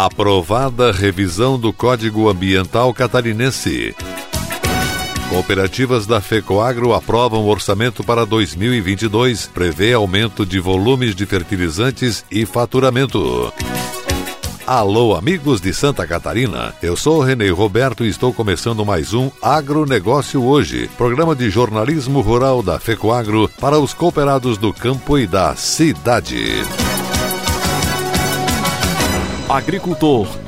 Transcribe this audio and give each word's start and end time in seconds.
Aprovada 0.00 0.92
revisão 0.92 1.58
do 1.58 1.72
Código 1.72 2.28
Ambiental 2.28 2.94
Catarinense. 2.94 3.96
Cooperativas 5.28 6.06
da 6.06 6.20
FECOAGRO 6.20 6.94
aprovam 6.94 7.44
orçamento 7.44 8.04
para 8.04 8.24
2022, 8.24 9.48
prevê 9.48 9.94
aumento 9.94 10.46
de 10.46 10.60
volumes 10.60 11.16
de 11.16 11.26
fertilizantes 11.26 12.24
e 12.30 12.46
faturamento. 12.46 13.52
Alô, 14.64 15.16
amigos 15.16 15.60
de 15.60 15.74
Santa 15.74 16.06
Catarina. 16.06 16.72
Eu 16.80 16.96
sou 16.96 17.20
Renê 17.20 17.50
Roberto 17.50 18.04
e 18.04 18.08
estou 18.08 18.32
começando 18.32 18.86
mais 18.86 19.12
um 19.12 19.32
Agronegócio 19.42 20.44
Hoje, 20.44 20.88
programa 20.96 21.34
de 21.34 21.50
jornalismo 21.50 22.20
rural 22.20 22.62
da 22.62 22.78
FECOAGRO 22.78 23.50
para 23.60 23.80
os 23.80 23.92
cooperados 23.92 24.58
do 24.58 24.72
campo 24.72 25.18
e 25.18 25.26
da 25.26 25.56
cidade. 25.56 26.62
Agricultor. 29.50 30.47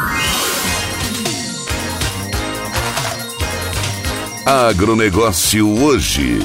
Agronegócio 4.45 5.67
hoje. 5.81 6.39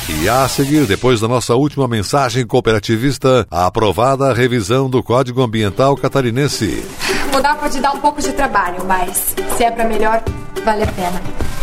E 0.08 0.28
a 0.28 0.48
seguir, 0.48 0.84
depois 0.86 1.20
da 1.20 1.28
nossa 1.28 1.54
última 1.54 1.86
mensagem 1.86 2.46
cooperativista, 2.46 3.46
a 3.50 3.66
aprovada 3.66 4.32
revisão 4.32 4.90
do 4.90 5.02
Código 5.02 5.42
Ambiental 5.42 5.96
Catarinense. 5.96 6.84
Mudar 7.32 7.56
pode 7.56 7.80
dar 7.80 7.92
um 7.92 8.00
pouco 8.00 8.20
de 8.20 8.32
trabalho, 8.32 8.84
mas 8.84 9.34
se 9.56 9.64
é 9.64 9.70
para 9.70 9.84
melhor, 9.84 10.22
vale 10.64 10.82
a 10.82 10.86
pena. 10.88 11.22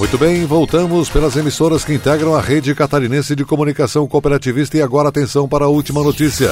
Muito 0.00 0.16
bem, 0.16 0.46
voltamos 0.46 1.10
pelas 1.10 1.36
emissoras 1.36 1.84
que 1.84 1.92
integram 1.92 2.34
a 2.34 2.40
rede 2.40 2.74
catarinense 2.74 3.36
de 3.36 3.44
comunicação 3.44 4.08
cooperativista 4.08 4.78
e 4.78 4.80
agora 4.80 5.10
atenção 5.10 5.46
para 5.46 5.66
a 5.66 5.68
última 5.68 6.02
notícia. 6.02 6.50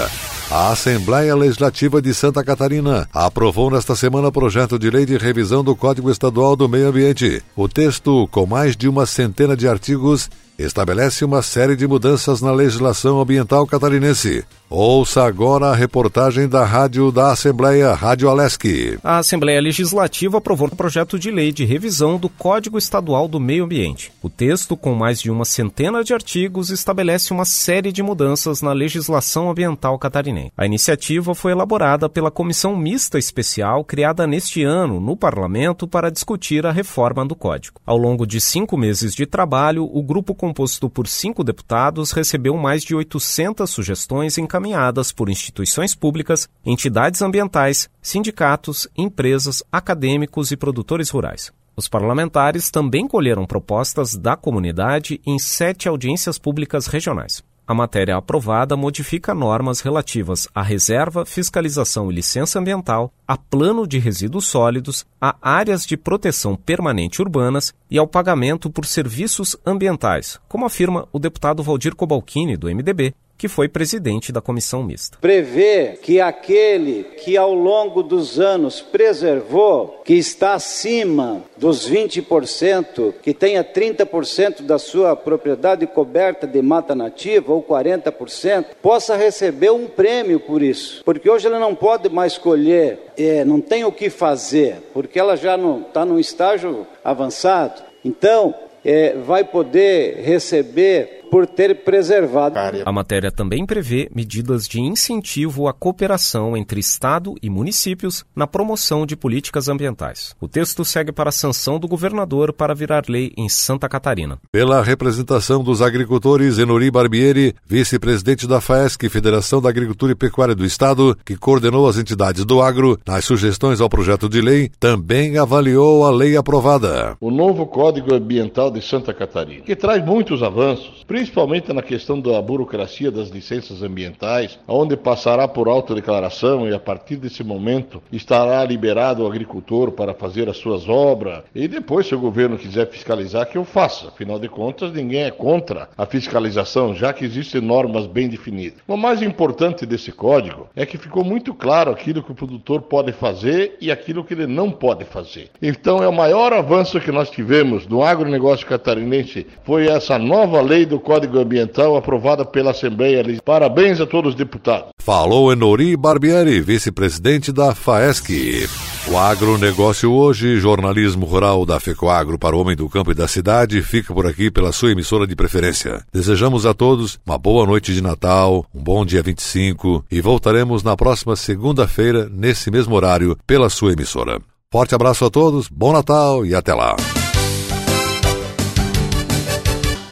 A 0.50 0.71
Assembleia 0.71 1.35
Legislativa 1.35 2.02
de 2.02 2.12
Santa 2.12 2.45
Catarina 2.45 3.09
aprovou 3.11 3.71
nesta 3.71 3.97
semana 3.97 4.31
projeto 4.31 4.78
de 4.78 4.90
lei 4.90 5.07
de 5.07 5.17
revisão 5.17 5.64
do 5.64 5.75
Código 5.75 6.11
Estadual 6.11 6.55
do 6.55 6.69
Meio 6.69 6.88
Ambiente. 6.88 7.43
O 7.57 7.67
texto, 7.67 8.28
com 8.31 8.45
mais 8.45 8.76
de 8.76 8.87
uma 8.87 9.07
centena 9.07 9.57
de 9.57 9.67
artigos, 9.67 10.28
estabelece 10.65 11.25
uma 11.25 11.41
série 11.41 11.77
de 11.77 11.87
mudanças 11.87 12.43
na 12.43 12.50
legislação 12.50 13.21
ambiental 13.21 13.67
catarinense. 13.67 14.45
Ouça 14.71 15.25
agora 15.25 15.69
a 15.69 15.75
reportagem 15.75 16.47
da 16.47 16.62
Rádio 16.62 17.11
da 17.11 17.33
Assembleia, 17.33 17.95
Rádio 17.95 18.29
Alesc. 18.29 18.99
A 19.03 19.17
Assembleia 19.17 19.62
Legislativa 19.62 20.37
aprovou 20.37 20.69
um 20.69 20.77
projeto 20.77 21.19
de 21.19 21.31
lei 21.31 21.53
de 21.53 21.65
revisão 21.65 22.19
do 22.19 22.29
Código 22.29 22.77
Estadual 22.77 23.27
do 23.27 23.41
Meio 23.41 23.65
Ambiente. 23.65 24.12
O 24.23 24.29
texto, 24.29 24.77
com 24.77 24.93
mais 24.93 25.23
de 25.23 25.31
uma 25.31 25.47
centena 25.47 26.05
de 26.05 26.12
artigos, 26.12 26.69
estabelece 26.69 27.33
uma 27.33 27.47
série 27.47 27.91
de 27.91 28.03
mudanças 28.03 28.61
na 28.61 28.75
legislação 28.75 29.49
ambiental 29.49 29.99
catarinense. 29.99 30.53
A 30.55 30.67
iniciativa 30.67 31.35
foi 31.35 31.53
elaborada 31.53 32.07
pela 32.07 32.31
Comissão 32.31 32.77
Mista 32.77 33.19
Especial, 33.19 33.83
criada 33.85 34.27
neste 34.27 34.62
ano 34.65 35.00
no 35.00 35.17
Parlamento 35.17 35.88
para 35.88 36.11
discutir 36.11 36.67
a 36.67 36.73
reforma 36.73 37.25
do 37.25 37.35
Código. 37.35 37.81
Ao 37.87 37.97
longo 37.97 38.27
de 38.27 38.38
cinco 38.38 38.77
meses 38.77 39.15
de 39.15 39.25
trabalho, 39.25 39.88
o 39.91 40.03
grupo 40.03 40.35
composto 40.49 40.88
por 40.88 41.07
cinco 41.07 41.45
deputados 41.45 42.11
recebeu 42.12 42.57
mais 42.57 42.83
de 42.83 42.95
800 42.95 43.69
sugestões 43.69 44.38
encaminhadas 44.38 45.12
por 45.12 45.28
instituições 45.28 45.95
públicas, 45.95 46.49
entidades 46.64 47.21
ambientais, 47.21 47.90
sindicatos, 48.00 48.88
empresas, 48.97 49.62
acadêmicos 49.71 50.50
e 50.50 50.57
produtores 50.57 51.11
rurais. 51.11 51.52
Os 51.76 51.87
parlamentares 51.87 52.71
também 52.71 53.07
colheram 53.07 53.45
propostas 53.45 54.17
da 54.17 54.37
comunidade 54.37 55.21
em 55.26 55.38
sete 55.38 55.87
audiências 55.87 56.38
públicas 56.38 56.87
regionais. 56.87 57.45
A 57.68 57.75
matéria 57.75 58.16
aprovada 58.16 58.78
modifica 58.78 59.34
normas 59.34 59.82
relativas 59.82 60.48
à 60.54 60.62
reserva, 60.62 61.26
fiscalização 61.26 62.10
e 62.10 62.14
licença 62.14 62.58
ambiental, 62.58 63.12
a 63.26 63.37
plano 63.37 63.87
de 63.87 63.98
resíduos 63.98 64.46
sólidos, 64.46 65.04
a 65.20 65.37
áreas 65.42 65.84
de 65.84 65.94
proteção 65.94 66.56
permanente 66.56 67.20
urbanas 67.20 67.75
e 67.90 67.98
ao 67.98 68.08
pagamento 68.08 68.70
por 68.70 68.87
serviços 68.87 69.54
ambientais, 69.66 70.40
como 70.48 70.64
afirma 70.64 71.06
o 71.12 71.18
deputado 71.18 71.62
Valdir 71.62 71.94
Cobalcini, 71.94 72.56
do 72.56 72.75
MDB, 72.75 73.14
que 73.38 73.47
foi 73.47 73.68
presidente 73.68 74.33
da 74.33 74.40
comissão 74.40 74.83
mista. 74.83 75.16
Prevê 75.21 75.97
que 76.02 76.21
aquele 76.21 77.04
que 77.04 77.37
ao 77.37 77.54
longo 77.54 78.02
dos 78.02 78.40
anos 78.40 78.80
preservou, 78.80 80.02
que 80.04 80.14
está 80.14 80.54
acima 80.54 81.45
dos 81.57 81.88
20%, 81.88 83.14
que 83.23 83.33
tenha 83.33 83.62
30% 83.62 84.62
da 84.62 84.78
sua 84.78 85.14
propriedade 85.14 85.87
coberta 85.87 86.47
de 86.47 86.61
mata 86.61 86.97
nativa 86.97 87.52
ou 87.52 87.62
40%, 87.62 88.66
possa 88.83 89.16
receber 89.16 89.71
um 89.71 89.87
prêmio 89.87 90.40
por 90.40 90.61
isso. 90.61 91.02
Porque 91.04 91.30
hoje 91.30 91.47
ela 91.47 91.61
não 91.61 91.76
pode 91.76 92.09
mais 92.09 92.37
colher, 92.37 92.99
é, 93.16 93.45
não 93.45 93.61
tem 93.61 93.85
o 93.85 93.92
que 93.92 94.11
fazer, 94.11 94.83
porque 94.92 95.18
ela 95.18 95.37
já 95.37 95.57
está 95.57 96.04
num 96.04 96.18
estágio 96.18 96.87
avançado. 97.04 97.83
Então, 98.04 98.54
é, 98.85 99.14
vai 99.14 99.45
poder 99.45 100.21
receber 100.23 101.17
por 101.30 101.47
ter 101.47 101.85
preservado. 101.85 102.58
A 102.85 102.92
matéria 102.92 103.30
também 103.30 103.66
prevê 103.66 104.08
medidas 104.14 104.66
de 104.66 104.80
incentivo 104.80 105.68
à 105.68 105.73
cooperação 105.73 106.56
entre 106.56 106.80
Estado 106.80 107.35
e 107.42 107.50
municípios 107.50 108.25
na 108.35 108.47
promoção 108.47 109.04
de 109.04 109.16
políticas 109.16 109.68
ambientais. 109.68 110.35
O 110.40 110.49
texto 110.49 110.85
segue 110.85 111.12
para 111.12 111.28
a 111.28 111.32
sanção 111.32 111.78
do 111.78 111.87
governador 111.87 112.52
para 112.52 112.75
virar 112.75 113.04
lei 113.08 113.32
em 113.37 113.49
Santa 113.49 113.88
Catarina. 113.88 114.38
Pela 114.50 114.82
representação 114.82 115.62
dos 115.62 115.82
agricultores, 115.82 116.58
Enori 116.58 116.90
Barbieri, 116.90 117.54
vice-presidente 117.66 118.47
da 118.47 118.61
FAESC, 118.61 119.08
Federação 119.08 119.61
da 119.61 119.68
Agricultura 119.68 120.12
e 120.12 120.16
Pecuária 120.16 120.54
do 120.54 120.64
Estado, 120.64 121.16
que 121.25 121.37
coordenou 121.37 121.88
as 121.88 121.99
entidades 121.99 122.44
do 122.44 122.62
agro 122.62 122.99
nas 123.06 123.25
sugestões 123.25 123.80
ao 123.80 123.88
projeto 123.88 124.28
de 124.28 124.40
lei, 124.40 124.70
também 124.80 125.38
avaliou 125.38 126.04
a 126.04 126.11
lei 126.11 126.37
aprovada. 126.37 127.16
O 127.20 127.30
novo 127.30 127.66
Código 127.66 128.14
Ambiental 128.14 128.70
de 128.70 128.80
Santa 128.80 129.12
Catarina, 129.12 129.62
que 129.62 129.76
traz 129.76 130.04
muitos 130.04 130.42
avanços, 130.42 131.04
principalmente 131.18 131.72
na 131.72 131.82
questão 131.82 132.20
da 132.20 132.40
burocracia 132.40 133.10
das 133.10 133.28
licenças 133.28 133.82
ambientais, 133.82 134.56
onde 134.68 134.96
passará 134.96 135.48
por 135.48 135.66
autodeclaração 135.66 136.68
e 136.68 136.72
a 136.72 136.78
partir 136.78 137.16
desse 137.16 137.42
momento 137.42 138.00
estará 138.12 138.64
liberado 138.64 139.25
o 139.25 139.26
agricultor 139.26 139.90
para 139.90 140.14
fazer 140.14 140.48
as 140.48 140.58
suas 140.58 140.88
obras 140.88 141.42
e 141.52 141.66
depois, 141.66 142.06
se 142.06 142.14
o 142.14 142.20
governo 142.20 142.56
quiser 142.56 142.88
fiscalizar, 142.88 143.46
que 143.46 143.58
eu 143.58 143.64
faça. 143.64 144.06
Afinal 144.06 144.38
de 144.38 144.48
contas, 144.48 144.92
ninguém 144.92 145.25
é 145.25 145.30
contra 145.32 145.88
a 145.98 146.06
fiscalização, 146.06 146.94
já 146.94 147.12
que 147.12 147.25
existem 147.25 147.60
normas 147.60 148.06
bem 148.06 148.28
definidas. 148.28 148.78
O 148.87 148.96
mais 148.96 149.20
importante 149.20 149.84
desse 149.84 150.12
código 150.12 150.68
é 150.76 150.87
que 150.87 150.96
ficou 150.96 151.25
muito 151.25 151.52
claro 151.52 151.90
aquilo 151.90 152.22
que 152.22 152.30
o 152.30 152.37
produtor 152.37 152.82
pode 152.82 153.10
fazer 153.10 153.76
e 153.80 153.90
aquilo 153.90 154.22
que 154.22 154.34
ele 154.34 154.46
não 154.46 154.70
pode 154.70 155.04
fazer. 155.04 155.50
Então, 155.60 156.00
é 156.00 156.06
o 156.06 156.12
maior 156.12 156.52
avanço 156.52 157.00
que 157.00 157.10
nós 157.10 157.28
tivemos 157.28 157.88
no 157.88 158.04
agronegócio 158.04 158.68
catarinense 158.68 159.48
foi 159.64 159.88
essa 159.88 160.16
nova 160.16 160.60
lei 160.60 160.87
do 160.87 161.08
Código 161.09 161.38
Ambiental 161.38 161.97
aprovada 161.97 162.45
pela 162.45 162.73
Assembleia. 162.73 163.25
Parabéns 163.43 163.99
a 163.99 164.07
todos 164.07 164.33
os 164.33 164.38
deputados. 164.38 164.91
Falou 165.00 165.50
Enori 165.50 165.97
Barbieri, 165.97 166.61
vice-presidente 166.61 167.50
da 167.50 167.75
FAESC. 167.75 168.69
O 169.11 169.17
agronegócio 169.17 170.12
hoje, 170.12 170.61
jornalismo 170.61 171.25
rural 171.25 171.65
da 171.65 171.81
FECOAGro 171.81 172.38
para 172.38 172.55
o 172.55 172.61
homem 172.61 172.77
do 172.77 172.91
campo 172.91 173.11
e 173.11 173.15
da 173.15 173.27
cidade, 173.27 173.81
fica 173.81 174.12
por 174.12 174.27
aqui 174.27 174.50
pela 174.50 174.71
sua 174.71 174.93
emissora 174.93 175.27
de 175.27 175.35
preferência. 175.35 176.03
Desejamos 176.12 176.67
a 176.67 176.75
todos 176.75 177.19
uma 177.25 177.38
boa 177.38 177.67
noite 177.67 177.95
de 177.95 178.03
Natal, 178.03 178.67
um 178.75 178.83
bom 178.83 179.07
dia 179.07 179.23
25 179.23 180.05
e 180.11 180.21
voltaremos 180.21 180.83
na 180.83 180.95
próxima 180.95 181.37
segunda-feira, 181.37 182.29
nesse 182.31 182.71
mesmo 182.71 182.95
horário, 182.95 183.35
pela 183.47 183.71
sua 183.71 183.95
emissora. 183.95 184.43
Forte 184.71 184.95
abraço 184.95 185.25
a 185.25 185.31
todos, 185.31 185.69
bom 185.71 185.91
Natal 185.91 186.45
e 186.45 186.55
até 186.55 186.75
lá. 186.75 186.95